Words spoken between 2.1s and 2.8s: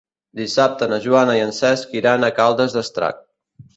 a Caldes